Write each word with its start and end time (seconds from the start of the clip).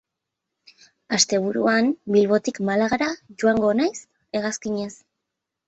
Asteburuan 1.17 1.91
Bilbotik 2.17 2.59
Malagara 2.71 3.13
joango 3.45 3.73
naiz 3.83 3.95
hegazkinez. 4.03 4.93